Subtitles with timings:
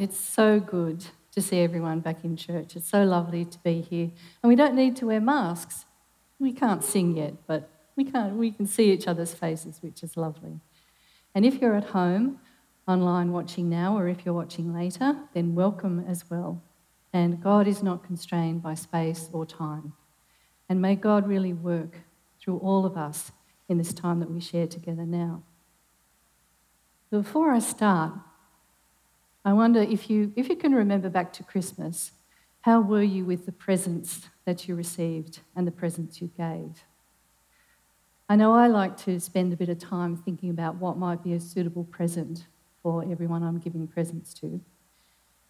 [0.00, 2.74] it's so good to see everyone back in church.
[2.76, 4.10] It's so lovely to be here,
[4.42, 5.84] and we don't need to wear masks.
[6.38, 10.16] We can't sing yet, but we, can't, we can see each other's faces, which is
[10.16, 10.60] lovely.
[11.34, 12.40] And if you're at home,
[12.88, 16.62] online watching now, or if you're watching later, then welcome as well.
[17.12, 19.92] And God is not constrained by space or time.
[20.68, 21.98] And may God really work
[22.40, 23.32] through all of us
[23.68, 25.42] in this time that we share together now.
[27.10, 28.12] Before I start,
[29.44, 32.12] I wonder if you, if you can remember back to Christmas,
[32.62, 36.84] how were you with the presents that you received and the presents you gave?
[38.28, 41.32] I know I like to spend a bit of time thinking about what might be
[41.32, 42.46] a suitable present
[42.82, 44.60] for everyone I'm giving presents to.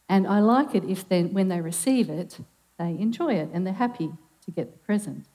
[0.09, 2.39] And I like it if then, when they receive it,
[2.78, 4.12] they enjoy it and they're happy
[4.45, 5.27] to get the present.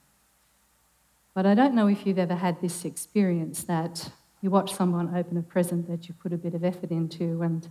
[1.34, 5.38] But I don't know if you've ever had this experience that you watch someone open
[5.38, 7.70] a present that you put a bit of effort into, and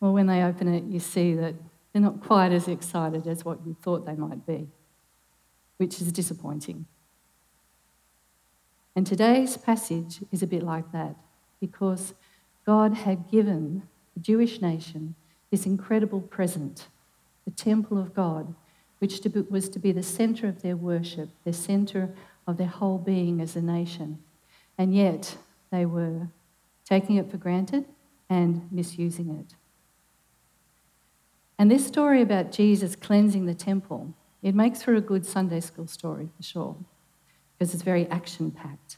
[0.00, 1.54] well, when they open it, you see that
[1.92, 4.68] they're not quite as excited as what you thought they might be,
[5.78, 6.86] which is disappointing.
[8.94, 11.14] And today's passage is a bit like that
[11.60, 12.14] because
[12.66, 13.82] God had given
[14.14, 15.14] the Jewish nation
[15.50, 16.88] this incredible present,
[17.44, 18.54] the temple of God,
[18.98, 22.14] which was to be the centre of their worship, the centre
[22.46, 24.18] of their whole being as a nation.
[24.76, 25.36] And yet,
[25.70, 26.28] they were
[26.84, 27.84] taking it for granted
[28.28, 29.54] and misusing it.
[31.58, 35.88] And this story about Jesus cleansing the temple, it makes for a good Sunday school
[35.88, 36.76] story for sure,
[37.58, 38.96] because it's very action packed.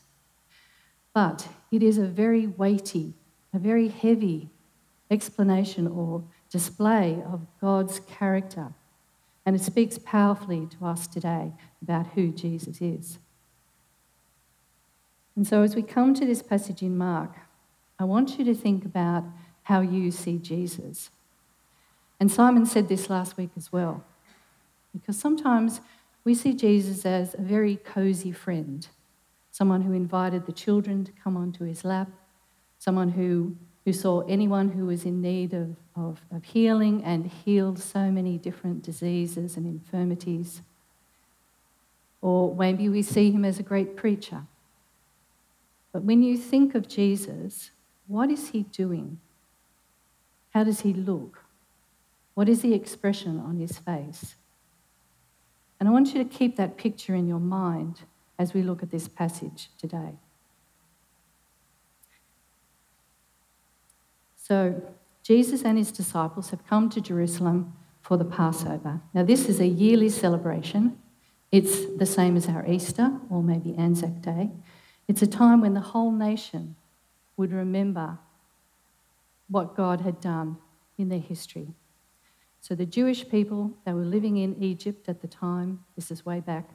[1.15, 3.15] But it is a very weighty,
[3.55, 4.51] a very heavy
[5.11, 8.73] explanation or display of God's character.
[9.47, 13.19] And it speaks powerfully to us today about who Jesus is.
[15.35, 17.37] And so, as we come to this passage in Mark,
[17.99, 19.25] I want you to think about
[19.63, 21.11] how you see Jesus.
[22.21, 24.05] And Simon said this last week as well,
[24.93, 25.81] because sometimes
[26.23, 28.87] we see Jesus as a very cozy friend,
[29.51, 32.09] someone who invited the children to come onto his lap,
[32.79, 37.79] someone who, who saw anyone who was in need of, of, of healing and healed
[37.79, 40.61] so many different diseases and infirmities.
[42.21, 44.43] Or maybe we see him as a great preacher
[45.93, 47.71] but when you think of Jesus,
[48.07, 49.19] what is he doing?
[50.51, 51.40] How does he look?
[52.35, 54.37] What is the expression on his face?
[55.79, 58.03] And I want you to keep that picture in your mind
[58.39, 60.15] as we look at this passage today.
[64.37, 64.83] So,
[65.23, 69.01] Jesus and his disciples have come to Jerusalem for the Passover.
[69.15, 70.99] Now, this is a yearly celebration.
[71.53, 74.51] It's the same as our Easter or maybe Anzac Day.
[75.07, 76.77] It's a time when the whole nation
[77.37, 78.19] would remember
[79.49, 80.57] what God had done
[80.99, 81.69] in their history.
[82.61, 86.41] So the Jewish people, they were living in Egypt at the time, this is way
[86.41, 86.69] back,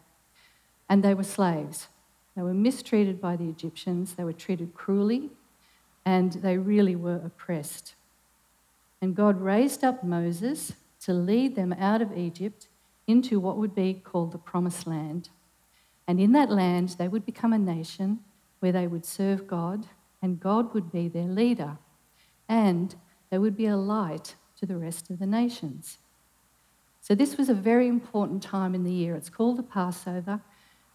[0.90, 1.88] and they were slaves.
[2.35, 5.29] They were mistreated by the Egyptians, they were treated cruelly,
[6.06, 7.96] and they really were oppressed.
[9.01, 12.67] And God raised up Moses to lead them out of Egypt
[13.07, 15.29] into what would be called the Promised Land.
[16.07, 18.19] And in that land, they would become a nation
[18.59, 19.85] where they would serve God,
[20.22, 21.78] and God would be their leader,
[22.50, 22.96] and
[23.29, 25.97] they would be a light to the rest of the nations.
[27.01, 29.16] So, this was a very important time in the year.
[29.16, 30.41] It's called the Passover,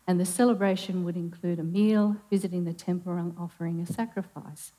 [0.06, 4.72] and the celebration would include a meal, visiting the temple, and offering a sacrifice.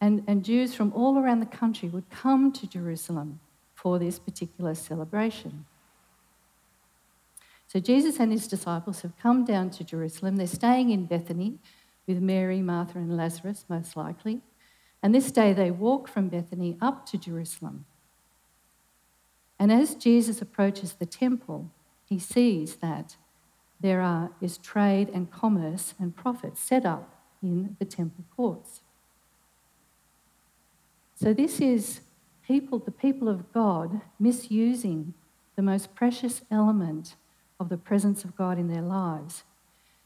[0.00, 3.40] And, and Jews from all around the country would come to Jerusalem
[3.74, 5.66] for this particular celebration.
[7.66, 10.36] So Jesus and his disciples have come down to Jerusalem.
[10.36, 11.58] They're staying in Bethany
[12.06, 14.40] with Mary, Martha, and Lazarus, most likely.
[15.02, 17.84] And this day they walk from Bethany up to Jerusalem.
[19.58, 21.70] And as Jesus approaches the temple,
[22.04, 23.16] he sees that
[23.80, 28.80] there are, is trade and commerce and profit set up in the temple courts.
[31.14, 32.00] So this is
[32.46, 35.14] people, the people of God, misusing
[35.56, 37.16] the most precious element
[37.60, 39.42] of the presence of God in their lives.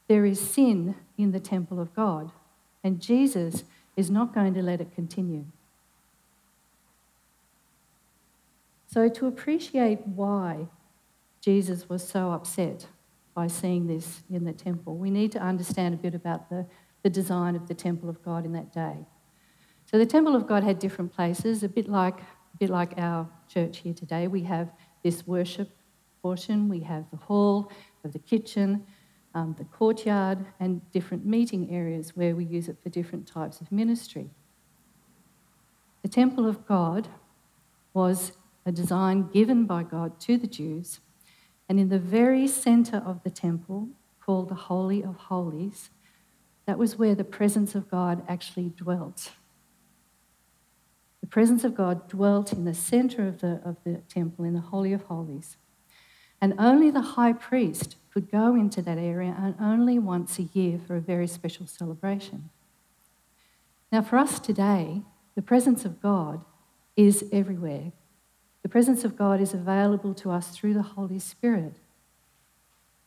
[0.09, 2.33] There is sin in the temple of God,
[2.83, 3.65] and Jesus
[3.97, 5.45] is not going to let it continue.
[8.87, 10.67] So, to appreciate why
[11.41, 12.87] Jesus was so upset
[13.35, 16.67] by seeing this in the temple, we need to understand a bit about the,
[17.03, 18.97] the design of the temple of God in that day.
[19.91, 23.29] So, the temple of God had different places, a bit like, a bit like our
[23.49, 24.29] church here today.
[24.29, 24.71] We have
[25.03, 25.71] this worship
[26.21, 28.87] portion, we have the hall, we have the kitchen,
[29.35, 33.73] um, the courtyard, and different meeting areas where we use it for different types of
[33.73, 34.31] ministry.
[36.03, 37.09] The temple of God
[37.95, 38.33] was
[38.67, 41.01] a design given by God to the Jews,
[41.69, 43.89] and in the very center of the temple,
[44.25, 45.91] called the Holy of Holies,
[46.67, 49.33] that was where the presence of God actually dwelt.
[51.21, 54.61] The presence of God dwelt in the center of the, of the temple, in the
[54.61, 55.57] Holy of Holies.
[56.43, 60.79] And only the high priest could go into that area and only once a year
[60.85, 62.51] for a very special celebration.
[63.93, 65.03] Now, for us today,
[65.37, 66.45] the presence of God
[66.97, 67.93] is everywhere.
[68.63, 71.77] The presence of God is available to us through the Holy Spirit.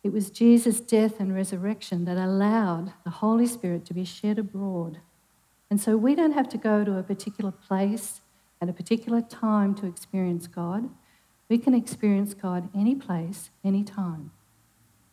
[0.02, 5.00] It was Jesus' death and resurrection that allowed the Holy Spirit to be shed abroad.
[5.70, 8.22] And so we don't have to go to a particular place
[8.62, 10.90] at a particular time to experience God.
[11.50, 14.32] We can experience God any place, any time,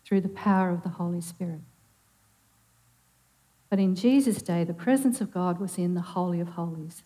[0.04, 1.60] through the power of the Holy Spirit.
[3.68, 7.04] But in Jesus' day, the presence of God was in the Holy of Holies.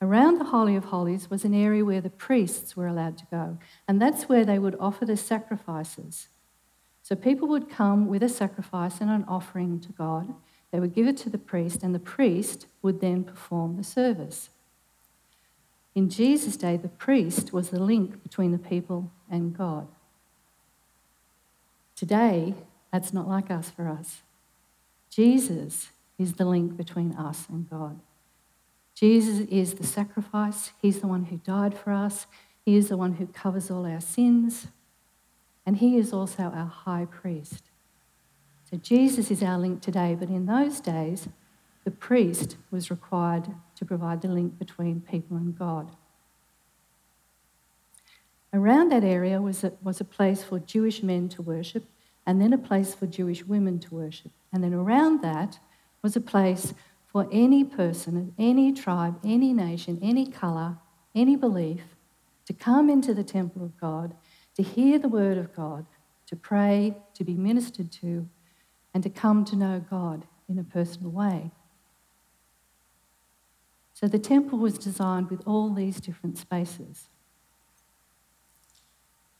[0.00, 3.58] Around the Holy of Holies was an area where the priests were allowed to go,
[3.86, 6.28] and that's where they would offer the sacrifices
[7.08, 10.34] so people would come with a sacrifice and an offering to God.
[10.70, 14.50] They would give it to the priest, and the priest would then perform the service.
[15.98, 19.88] In Jesus' day, the priest was the link between the people and God.
[21.96, 22.54] Today,
[22.92, 24.22] that's not like us for us.
[25.10, 27.98] Jesus is the link between us and God.
[28.94, 30.70] Jesus is the sacrifice.
[30.80, 32.28] He's the one who died for us.
[32.64, 34.68] He is the one who covers all our sins
[35.66, 37.64] and he is also our high priest.
[38.70, 41.28] So Jesus is our link today, but in those days,
[41.82, 43.48] the priest was required
[43.78, 45.90] to provide the link between people and God.
[48.52, 51.84] Around that area was a, was a place for Jewish men to worship,
[52.26, 54.32] and then a place for Jewish women to worship.
[54.52, 55.58] And then around that
[56.02, 56.74] was a place
[57.06, 60.78] for any person of any tribe, any nation, any colour,
[61.14, 61.82] any belief
[62.46, 64.14] to come into the temple of God
[64.56, 65.86] to hear the word of God,
[66.26, 68.28] to pray, to be ministered to,
[68.92, 71.52] and to come to know God in a personal way.
[73.98, 77.08] So the temple was designed with all these different spaces.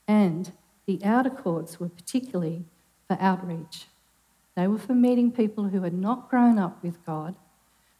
[0.08, 0.50] And
[0.84, 2.64] the outer courts were particularly
[3.06, 3.86] for outreach.
[4.56, 7.36] They were for meeting people who had not grown up with God,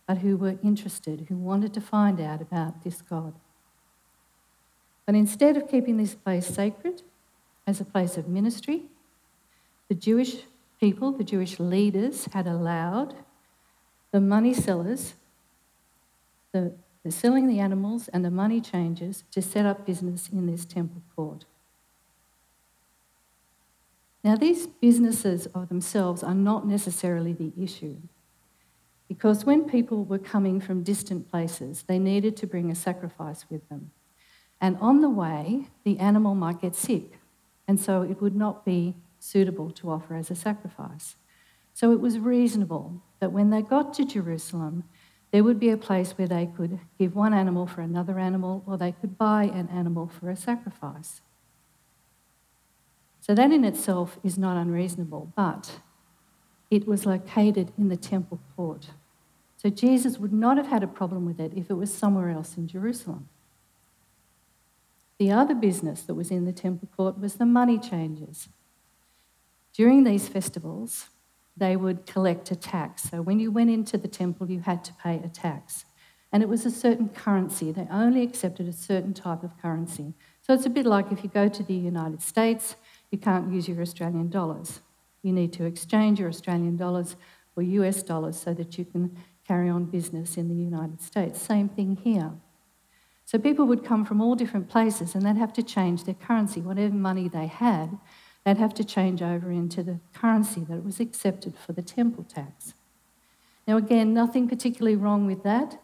[0.09, 3.35] but who were interested, who wanted to find out about this God.
[5.07, 7.03] But instead of keeping this place sacred
[7.69, 8.83] as a place of ministry,
[9.89, 10.39] the Jewish
[10.81, 13.15] people, the Jewish leaders, had allowed
[14.11, 15.15] the money sellers,
[16.53, 16.75] the,
[17.05, 21.03] the selling the animals and the money changers to set up business in this temple
[21.15, 21.45] court.
[24.25, 27.97] Now, these businesses of themselves are not necessarily the issue.
[29.09, 33.67] Because when people were coming from distant places, they needed to bring a sacrifice with
[33.69, 33.91] them.
[34.61, 37.19] And on the way, the animal might get sick,
[37.67, 41.17] and so it would not be suitable to offer as a sacrifice.
[41.73, 44.85] So it was reasonable that when they got to Jerusalem,
[45.31, 48.77] there would be a place where they could give one animal for another animal, or
[48.77, 51.21] they could buy an animal for a sacrifice.
[53.21, 55.81] So that in itself is not unreasonable, but
[56.71, 58.89] it was located in the temple court.
[59.57, 62.57] So Jesus would not have had a problem with it if it was somewhere else
[62.57, 63.29] in Jerusalem.
[65.19, 68.49] The other business that was in the temple court was the money changers.
[69.75, 71.09] During these festivals,
[71.59, 73.03] they would collect a tax.
[73.03, 75.85] So when you went into the temple, you had to pay a tax.
[76.33, 77.73] And it was a certain currency.
[77.73, 80.15] They only accepted a certain type of currency.
[80.43, 82.77] So it's a bit like if you go to the United States,
[83.11, 84.81] you can't use your Australian dollars.
[85.23, 87.17] You need to exchange your Australian dollars
[87.55, 91.41] for US dollars so that you can carry on business in the United States.
[91.41, 92.33] Same thing here.
[93.25, 96.61] So people would come from all different places and they'd have to change their currency.
[96.61, 97.99] Whatever money they had,
[98.45, 102.75] they'd have to change over into the currency that was accepted for the temple tax.
[103.67, 105.79] Now, again, nothing particularly wrong with that.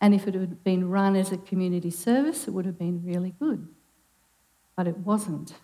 [0.00, 3.34] And if it had been run as a community service, it would have been really
[3.38, 3.68] good.
[4.76, 5.54] But it wasn't.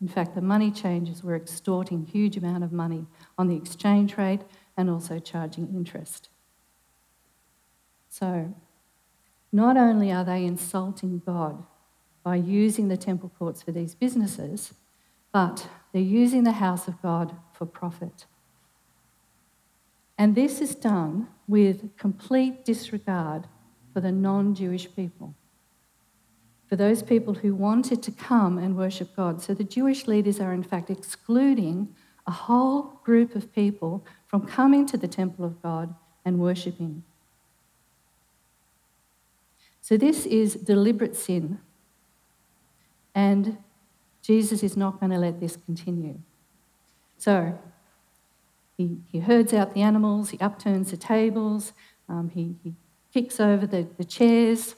[0.00, 3.06] In fact, the money changers were extorting huge amount of money
[3.36, 4.40] on the exchange rate
[4.76, 6.30] and also charging interest.
[8.08, 8.54] So
[9.52, 11.64] not only are they insulting God
[12.24, 14.74] by using the temple courts for these businesses,
[15.32, 18.26] but they're using the house of God for profit.
[20.18, 23.46] And this is done with complete disregard
[23.92, 25.34] for the non Jewish people,
[26.68, 29.40] for those people who wanted to come and worship God.
[29.42, 31.94] So the Jewish leaders are, in fact, excluding
[32.26, 35.94] a whole group of people from coming to the temple of God
[36.24, 37.02] and worshipping.
[39.80, 41.58] So this is deliberate sin.
[43.14, 43.58] And
[44.30, 46.16] Jesus is not going to let this continue.
[47.18, 47.58] So
[48.76, 51.72] he, he herds out the animals, he upturns the tables,
[52.08, 52.74] um, he, he
[53.12, 54.76] kicks over the, the chairs,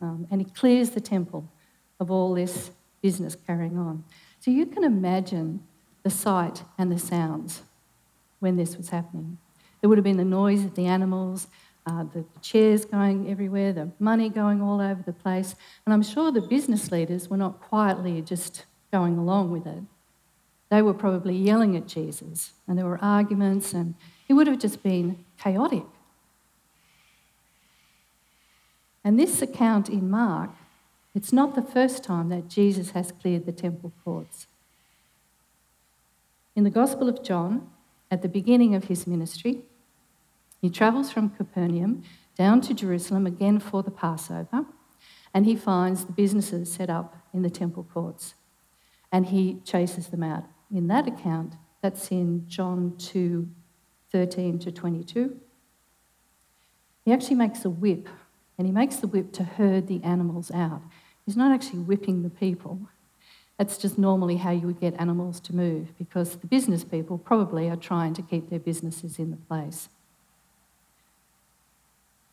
[0.00, 1.50] um, and he clears the temple
[1.98, 2.70] of all this
[3.02, 4.04] business carrying on.
[4.38, 5.64] So you can imagine
[6.04, 7.62] the sight and the sounds
[8.38, 9.38] when this was happening.
[9.80, 11.48] There would have been the noise of the animals,
[11.84, 15.56] uh, the chairs going everywhere, the money going all over the place.
[15.84, 19.82] And I'm sure the business leaders were not quietly just going along with it.
[20.70, 23.96] They were probably yelling at Jesus, and there were arguments, and
[24.28, 25.82] it would have just been chaotic.
[29.02, 30.50] And this account in Mark,
[31.12, 34.46] it's not the first time that Jesus has cleared the temple courts.
[36.54, 37.68] In the Gospel of John,
[38.12, 39.62] at the beginning of his ministry,
[40.60, 42.04] he travels from Capernaum
[42.38, 44.66] down to Jerusalem again for the Passover,
[45.34, 48.34] and he finds the businesses set up in the temple courts,
[49.14, 50.42] and he chases them out.
[50.74, 53.48] In that account, that's in John 2
[54.10, 55.40] 13 to 22.
[57.04, 58.08] He actually makes a whip,
[58.58, 60.82] and he makes the whip to herd the animals out.
[61.24, 62.80] He's not actually whipping the people.
[63.56, 67.68] That's just normally how you would get animals to move because the business people probably
[67.68, 69.88] are trying to keep their businesses in the place.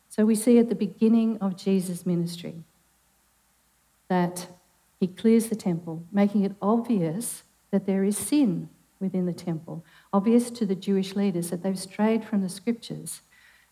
[0.08, 2.64] So we see at the beginning of Jesus' ministry
[4.08, 4.48] that
[5.02, 7.42] he clears the temple, making it obvious
[7.72, 8.68] that there is sin
[9.00, 13.22] within the temple, obvious to the Jewish leaders that they've strayed from the scriptures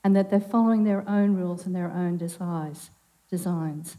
[0.03, 2.91] and that they're following their own rules and their own desires,
[3.31, 3.97] designs.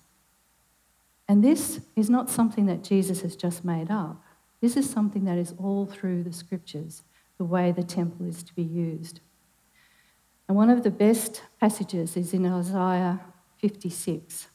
[1.25, 4.21] And this is not something that Jesus has just made up.
[4.59, 7.03] This is something that is all through the scriptures,
[7.38, 9.21] the way the temple is to be used.
[10.50, 13.21] And one of the best passages is in Isaiah
[13.59, 14.47] 56.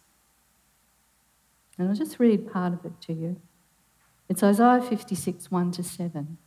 [1.79, 3.37] And I'll just read part of it to you.
[4.29, 6.39] It's Isaiah 56, 1 to 7.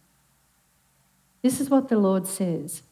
[1.41, 2.83] This is what the Lord says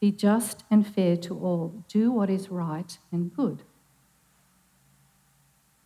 [0.00, 3.62] Be just and fair to all, do what is right and good.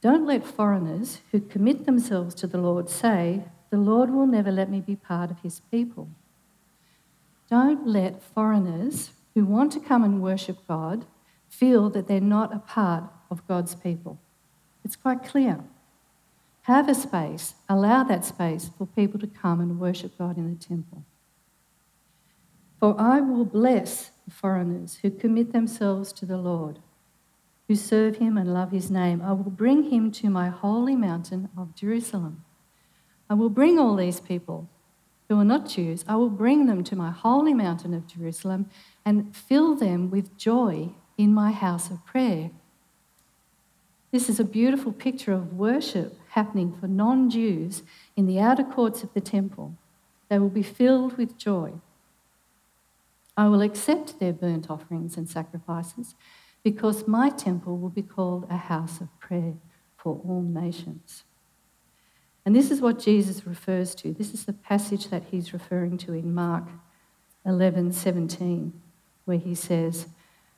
[0.00, 4.70] Don't let foreigners who commit themselves to the Lord say, The Lord will never let
[4.70, 6.08] me be part of his people.
[7.48, 11.06] Don't let foreigners who want to come and worship God
[11.48, 14.18] feel that they're not a part of God's people.
[14.84, 15.60] It's quite clear.
[16.64, 20.62] Have a space, allow that space for people to come and worship God in the
[20.62, 21.04] temple.
[22.80, 26.78] For I will bless the foreigners who commit themselves to the Lord
[27.68, 29.22] who serve him and love his name.
[29.22, 32.44] I will bring him to my holy mountain of Jerusalem.
[33.28, 34.68] I will bring all these people
[35.28, 38.68] who are not Jews, I will bring them to my holy mountain of Jerusalem
[39.06, 42.50] and fill them with joy in my house of prayer.
[44.12, 47.82] This is a beautiful picture of worship happening for non Jews
[48.16, 49.74] in the outer courts of the temple.
[50.28, 51.72] They will be filled with joy.
[53.36, 56.14] I will accept their burnt offerings and sacrifices
[56.62, 59.54] because my temple will be called a house of prayer
[59.96, 61.24] for all nations.
[62.44, 64.12] And this is what Jesus refers to.
[64.12, 66.64] This is the passage that he's referring to in Mark
[67.46, 68.72] 11 17,
[69.24, 70.08] where he says,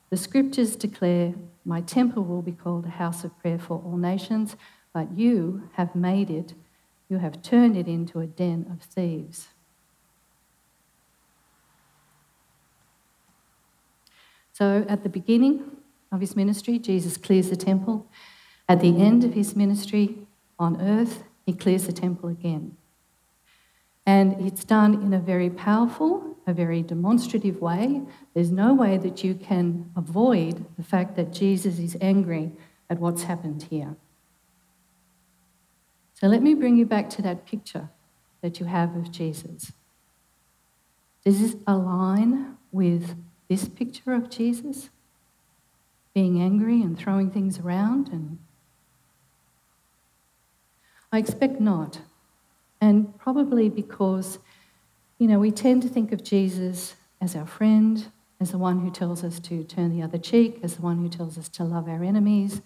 [0.09, 1.33] The scriptures declare,
[1.65, 4.55] My temple will be called a house of prayer for all nations,
[4.97, 6.55] but you have made it,
[7.07, 9.49] you have turned it into a den of thieves.
[14.53, 15.77] So at the beginning,
[16.11, 18.07] of his ministry, Jesus clears the temple.
[18.67, 20.17] At the end of his ministry
[20.57, 22.75] on earth, he clears the temple again.
[24.03, 28.01] And it's done in a very powerful, a very demonstrative way.
[28.33, 32.53] There's no way that you can avoid the fact that Jesus is angry
[32.89, 33.95] at what's happened here.
[36.19, 37.89] So let me bring you back to that picture
[38.41, 39.71] that you have of Jesus.
[41.23, 43.15] Does this align with
[43.47, 44.89] this picture of Jesus?
[46.17, 48.39] being angry and throwing things around and
[51.11, 51.99] I expect not.
[52.81, 54.39] And probably because,
[55.19, 58.07] you know, we tend to think of Jesus as our friend,
[58.39, 61.07] as the one who tells us to turn the other cheek, as the one who
[61.07, 62.63] tells us to love our enemies,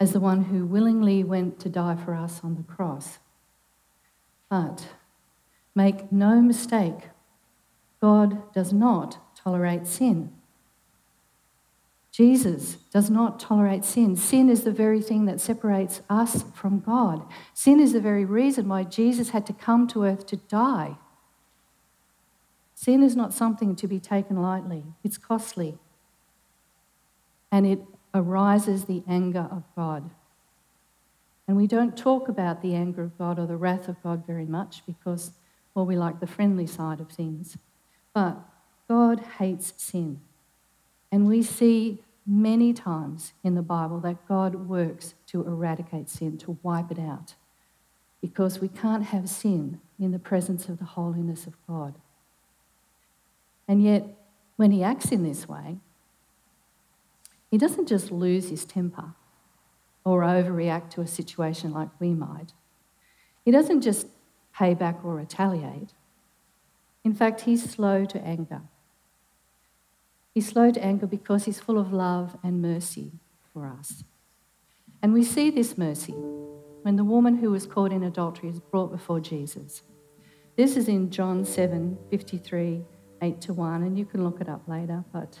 [0.00, 3.18] as the one who willingly went to die for us on the cross.
[4.48, 4.88] But
[5.74, 7.08] make no mistake,
[8.00, 10.32] God does not tolerate sin.
[12.12, 14.16] Jesus does not tolerate sin.
[14.16, 17.24] Sin is the very thing that separates us from God.
[17.54, 20.96] Sin is the very reason why Jesus had to come to earth to die.
[22.74, 25.78] Sin is not something to be taken lightly, it's costly.
[27.52, 27.80] And it
[28.18, 30.10] arises the anger of God.
[31.46, 34.44] And we don't talk about the anger of God or the wrath of God very
[34.44, 35.32] much because,
[35.74, 37.56] well, we like the friendly side of things.
[38.12, 38.36] But
[38.88, 40.20] God hates sin.
[41.10, 46.58] And we see many times in the Bible that God works to eradicate sin, to
[46.62, 47.34] wipe it out,
[48.20, 51.94] because we can't have sin in the presence of the holiness of God.
[53.66, 54.04] And yet,
[54.56, 55.78] when he acts in this way,
[57.50, 59.14] he doesn't just lose his temper
[60.04, 62.52] or overreact to a situation like we might.
[63.44, 64.06] He doesn't just
[64.54, 65.92] pay back or retaliate.
[67.04, 68.62] In fact, he's slow to anger.
[70.34, 73.12] He's slow to anger because he's full of love and mercy
[73.52, 74.04] for us.
[75.02, 76.12] And we see this mercy
[76.82, 79.82] when the woman who was caught in adultery is brought before Jesus.
[80.56, 82.84] This is in John 7 53,
[83.22, 85.04] 8 to 1, and you can look it up later.
[85.12, 85.40] But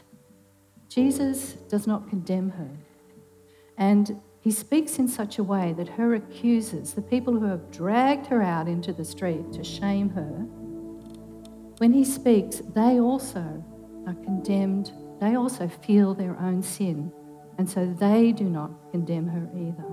[0.88, 2.70] Jesus does not condemn her.
[3.76, 8.26] And he speaks in such a way that her accusers, the people who have dragged
[8.26, 10.46] her out into the street to shame her,
[11.78, 13.64] when he speaks, they also
[14.06, 17.12] are condemned, they also feel their own sin,
[17.56, 19.84] and so they do not condemn her either.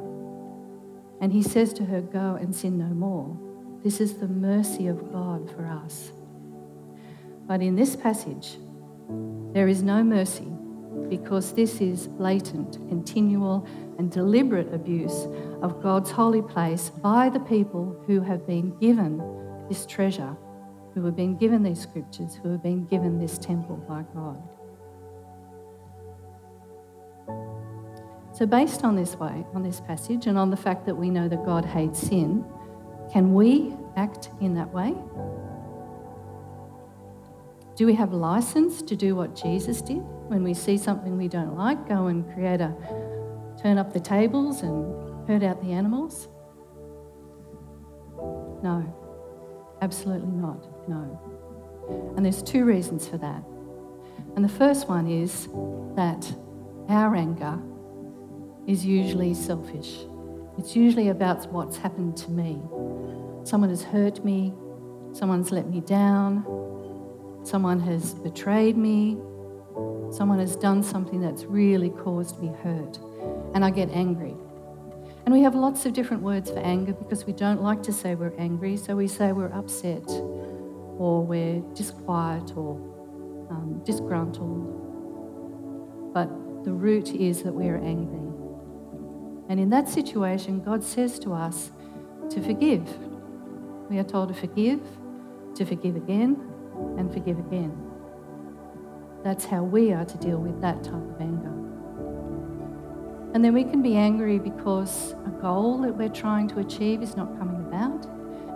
[1.22, 3.38] And he says to her, Go and sin no more.
[3.84, 6.12] This is the mercy of God for us.
[7.48, 8.58] But in this passage,
[9.54, 10.52] there is no mercy
[11.10, 15.28] because this is latent, continual, and deliberate abuse
[15.62, 19.22] of God's holy place by the people who have been given
[19.70, 20.36] this treasure
[20.96, 24.42] who have been given these scriptures, who have been given this temple by God.
[28.34, 31.28] So, based on this way, on this passage, and on the fact that we know
[31.28, 32.46] that God hates sin,
[33.12, 34.96] can we act in that way?
[37.76, 41.56] Do we have license to do what Jesus did when we see something we don't
[41.56, 42.76] like, go and create a
[43.62, 46.28] turn up the tables and herd out the animals?
[48.64, 48.84] No,
[49.82, 50.90] absolutely not.
[50.90, 52.14] No.
[52.16, 53.44] And there's two reasons for that.
[54.36, 55.48] And the first one is
[55.96, 56.32] that
[56.90, 57.60] our anger
[58.68, 60.06] is usually selfish.
[60.58, 62.62] It's usually about what's happened to me.
[63.44, 64.54] Someone has hurt me,
[65.12, 66.44] someone's let me down,
[67.44, 69.18] someone has betrayed me,
[70.12, 73.00] someone has done something that's really caused me hurt.
[73.54, 74.36] And I get angry.
[75.26, 78.15] And we have lots of different words for anger because we don't like to say
[78.15, 82.76] we're angry, so we say we're upset or we're disquiet or
[83.50, 86.13] um, disgruntled.
[86.13, 86.30] But
[86.63, 88.20] the root is that we are angry.
[89.50, 91.72] And in that situation, God says to us
[92.30, 92.98] to forgive.
[93.89, 94.82] We are told to forgive,
[95.56, 96.39] to forgive again,
[96.98, 97.85] and forgive again.
[99.26, 101.52] That's how we are to deal with that type of anger.
[103.34, 107.18] And then we can be angry because a goal that we're trying to achieve is
[107.18, 108.06] not coming about.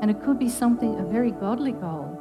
[0.04, 2.20] And it could be something, a very godly goal,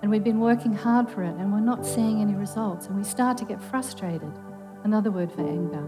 [0.00, 3.04] and we've been working hard for it and we're not seeing any results and we
[3.04, 4.32] start to get frustrated.
[4.82, 5.84] Another word for anger.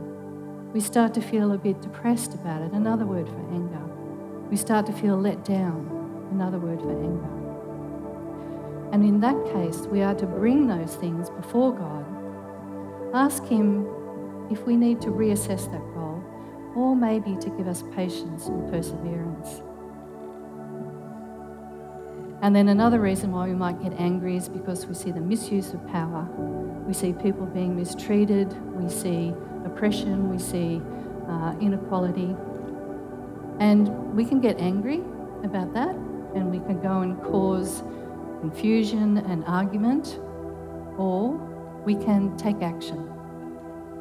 [0.74, 2.72] We start to feel a bit depressed about it.
[2.72, 3.80] Another word for anger.
[4.50, 6.28] We start to feel let down.
[6.30, 7.42] Another word for anger.
[8.92, 12.01] And in that case, we are to bring those things before God.
[13.14, 13.86] Ask Him
[14.50, 16.24] if we need to reassess that role
[16.74, 19.62] or maybe to give us patience and perseverance.
[22.40, 25.74] And then another reason why we might get angry is because we see the misuse
[25.74, 26.26] of power.
[26.86, 29.32] We see people being mistreated, we see
[29.64, 30.82] oppression, we see
[31.28, 32.34] uh, inequality.
[33.60, 35.02] And we can get angry
[35.44, 35.94] about that,
[36.34, 37.84] and we can go and cause
[38.40, 40.18] confusion and argument,
[40.98, 41.51] or
[41.84, 43.08] we can take action.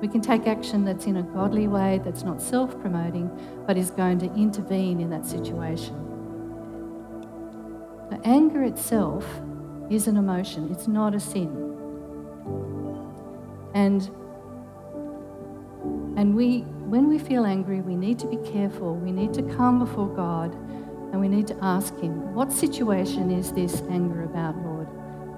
[0.01, 3.29] We can take action that's in a godly way, that's not self promoting,
[3.67, 5.95] but is going to intervene in that situation.
[8.09, 9.25] But anger itself
[9.89, 11.49] is an emotion, it's not a sin.
[13.73, 14.01] And,
[16.17, 18.95] and we, when we feel angry, we need to be careful.
[18.95, 20.53] We need to come before God
[21.11, 24.87] and we need to ask Him, What situation is this anger about, Lord?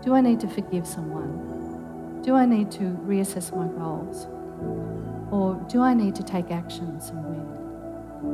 [0.04, 1.53] Do I need to forgive someone?
[2.24, 4.28] Do I need to reassess my goals?
[5.30, 7.46] Or do I need to take action somewhere?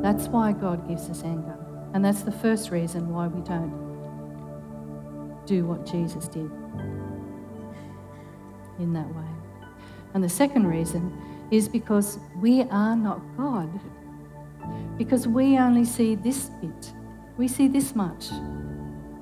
[0.03, 1.57] That's why God gives us anger.
[1.95, 3.73] And that's the first reason why we don't
[5.47, 6.51] do what Jesus did
[8.77, 9.23] in that way.
[10.13, 11.11] And the second reason
[11.49, 13.79] is because we are not God.
[14.99, 16.93] Because we only see this bit,
[17.37, 18.29] we see this much.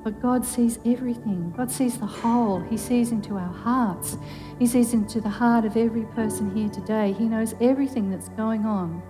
[0.04, 1.54] But God sees everything.
[1.58, 2.62] God sees the whole.
[2.62, 4.18] He sees into our hearts.
[4.60, 7.14] He sees into the heart of every person here today.
[7.14, 9.02] He knows everything that's going on.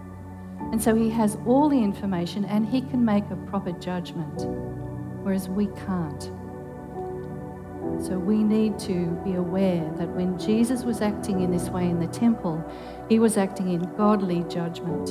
[0.71, 4.45] And so he has all the information and he can make a proper judgment,
[5.23, 6.31] whereas we can't.
[8.03, 11.99] So we need to be aware that when Jesus was acting in this way in
[11.99, 12.63] the temple,
[13.09, 15.09] he was acting in godly judgment.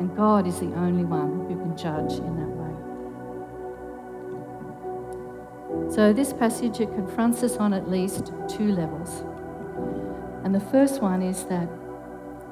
[0.00, 2.57] And God is the only one who can judge in that way.
[5.90, 9.24] So this passage, it confronts us on at least two levels.
[10.44, 11.68] And the first one is that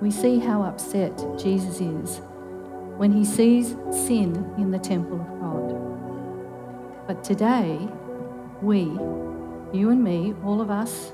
[0.00, 2.20] we see how upset Jesus is
[2.96, 7.06] when he sees sin in the temple of God.
[7.06, 7.78] But today,
[8.60, 8.80] we,
[9.72, 11.12] you and me, all of us,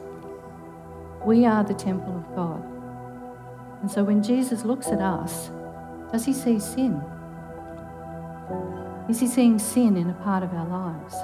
[1.25, 2.65] we are the temple of God.
[3.83, 5.51] And so when Jesus looks at us,
[6.11, 7.03] does he see sin?
[9.09, 11.15] Is he seeing sin in a part of our lives?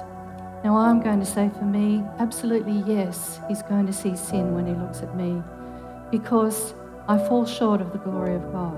[0.63, 4.67] Now, I'm going to say for me, absolutely yes, he's going to see sin when
[4.67, 5.41] he looks at me
[6.11, 6.73] because
[7.07, 8.77] I fall short of the glory of God.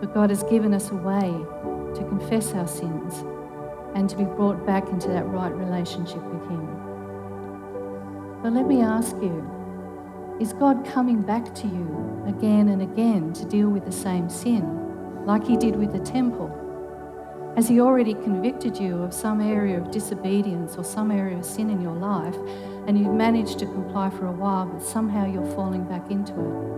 [0.00, 1.30] But God has given us a way
[1.94, 3.22] to confess our sins
[3.94, 6.66] and to be brought back into that right relationship with Him.
[8.42, 9.46] But let me ask you
[10.40, 15.26] is God coming back to you again and again to deal with the same sin,
[15.26, 16.48] like He did with the temple?
[17.56, 21.68] Has He already convicted you of some area of disobedience or some area of sin
[21.68, 22.36] in your life,
[22.86, 26.70] and you've managed to comply for a while, but somehow you're falling back into it?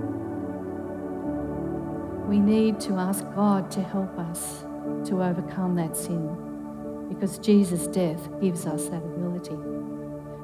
[2.28, 4.64] We need to ask God to help us
[5.08, 6.36] to overcome that sin
[7.08, 9.58] because Jesus' death gives us that ability.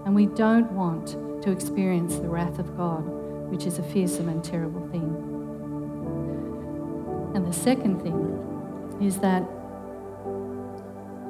[0.04, 3.04] And we don't want to experience the wrath of God,
[3.50, 5.14] which is a fearsome and terrible thing.
[7.34, 9.42] And the second thing is that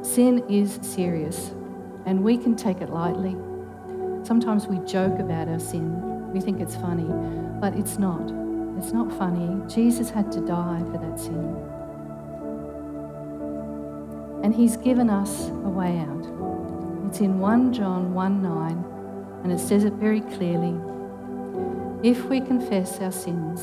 [0.08, 1.50] sin is serious
[2.06, 3.36] and we can take it lightly.
[4.24, 7.08] Sometimes we joke about our sin, we think it's funny,
[7.60, 8.32] but it's not.
[8.78, 9.60] It's not funny.
[9.68, 11.56] Jesus had to die for that sin.
[14.42, 16.24] And He's given us a way out.
[17.08, 18.84] It's in 1 John 1 9,
[19.44, 20.74] and it says it very clearly.
[22.02, 23.62] If we confess our sins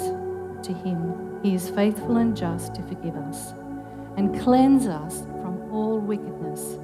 [0.66, 3.54] to Him, He is faithful and just to forgive us
[4.18, 5.24] and cleanse us
[5.96, 6.78] all wickedness.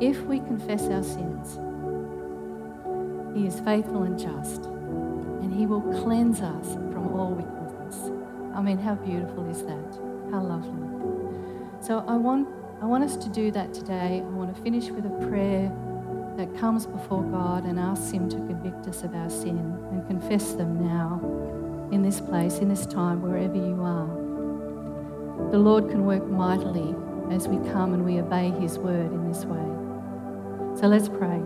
[0.00, 1.58] If we confess our sins,
[3.36, 8.10] He is faithful and just, and He will cleanse us from all wickedness.
[8.54, 10.00] I mean, how beautiful is that?
[10.30, 10.88] How lovely.
[11.80, 12.48] So I want
[12.80, 14.22] I want us to do that today.
[14.24, 15.70] I want to finish with a prayer
[16.36, 19.58] that comes before God and asks Him to convict us of our sin
[19.90, 21.20] and confess them now
[21.92, 25.50] in this place, in this time, wherever you are.
[25.50, 26.94] The Lord can work mightily
[27.30, 30.78] as we come and we obey His word in this way.
[30.80, 31.40] So let's pray.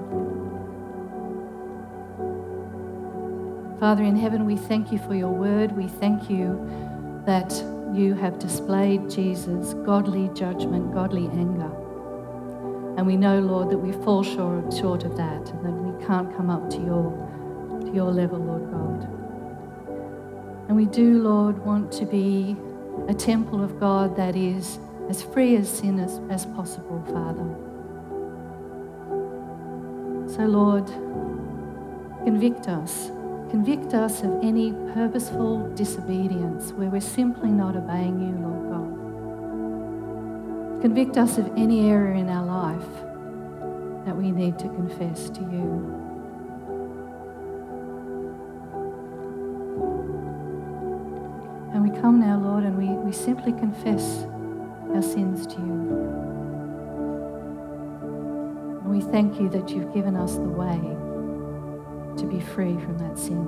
[3.79, 5.77] Father in heaven, we thank you for your word.
[5.77, 6.59] We thank you
[7.27, 7.53] that
[7.95, 11.71] you have displayed Jesus' godly judgment, godly anger.
[12.97, 16.51] And we know, Lord, that we fall short, of that and that we can't come
[16.51, 19.09] up to your, to your level, Lord God.
[20.69, 22.57] And we do, Lord, want to be
[23.09, 27.49] a temple of God that is as free as sin as, as possible, Father.
[30.35, 30.87] So, Lord,
[32.25, 33.11] convict us
[33.51, 38.93] Convict us of any purposeful disobedience where we're simply not obeying you, Lord God.
[40.83, 42.85] Convict us of any area in our life
[44.05, 45.95] that we need to confess to you.
[51.73, 54.27] And we come now, Lord, and we, we simply confess
[54.95, 56.29] our sins to you.
[58.83, 60.81] And we thank you that you've given us the way
[62.17, 63.47] to be free from that sin.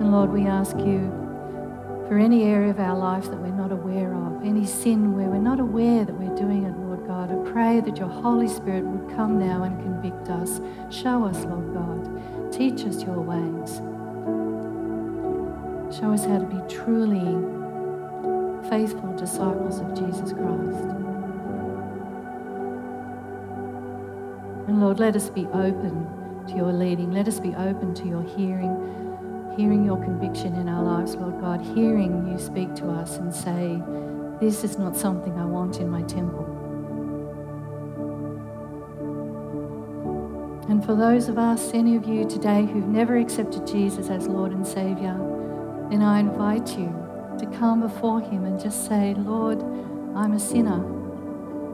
[0.00, 1.16] And Lord, we ask you
[2.08, 5.38] for any area of our life that we're not aware of, any sin where we're
[5.38, 7.30] not aware that we're doing it, Lord God.
[7.30, 10.60] I pray that your Holy Spirit would come now and convict us.
[10.90, 12.52] Show us, Lord God.
[12.52, 13.80] Teach us your ways.
[15.92, 17.18] Show us how to be truly
[18.70, 20.84] faithful disciples of Jesus Christ.
[24.68, 26.06] And Lord, let us be open
[26.46, 27.10] to your leading.
[27.10, 31.60] Let us be open to your hearing, hearing your conviction in our lives, Lord God,
[31.60, 33.82] hearing you speak to us and say,
[34.40, 36.46] This is not something I want in my temple.
[40.68, 44.52] And for those of us, any of you today who've never accepted Jesus as Lord
[44.52, 45.29] and Savior,
[45.90, 46.94] then I invite you
[47.38, 49.60] to come before Him and just say, Lord,
[50.14, 50.84] I'm a sinner.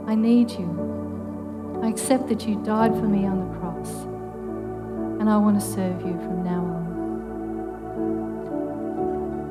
[0.06, 1.80] I need you.
[1.82, 3.90] I accept that you died for me on the cross.
[5.20, 6.86] And I want to serve you from now on.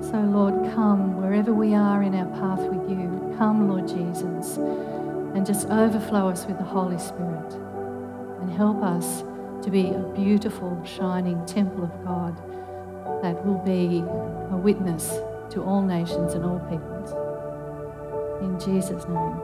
[0.02, 3.36] So, Lord, come wherever we are in our path with you.
[3.38, 7.54] Come, Lord Jesus, and just overflow us with the Holy Spirit
[8.42, 9.24] and help us
[9.64, 12.36] to be a beautiful, shining temple of God
[13.22, 14.04] that will be
[14.52, 15.10] a witness
[15.52, 17.12] to all nations and all peoples.
[18.42, 19.40] In Jesus' name,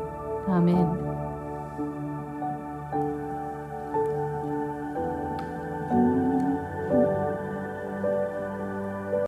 [0.48, 1.11] Amen.